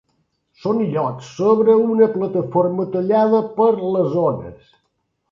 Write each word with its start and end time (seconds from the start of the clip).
Són 0.61 0.77
illots 0.83 1.27
sobre 1.41 1.75
una 1.81 2.07
plataforma 2.15 2.85
tallada 2.95 3.43
per 3.59 3.67
les 3.97 4.17
ones. 4.23 4.73